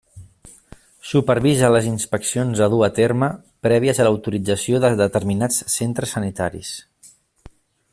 Supervisa 1.09 1.69
les 1.73 1.89
inspeccions 1.89 2.63
a 2.67 2.71
dur 2.75 2.81
a 2.89 2.91
terme, 3.01 3.31
prèvies 3.69 4.01
a 4.05 4.09
l'autorització 4.09 4.83
de 4.87 4.93
determinats 5.05 5.65
centres 5.79 6.19
sanitaris. 6.19 6.77